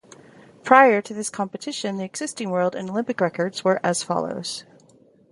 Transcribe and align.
Prior 0.63 0.99
to 0.99 1.13
this 1.13 1.29
competition 1.29 1.97
the 1.97 2.03
existing 2.03 2.49
world 2.49 2.73
and 2.73 2.89
Olympic 2.89 3.21
records 3.21 3.63
were 3.63 3.79
as 3.83 4.01
follows. 4.01 4.63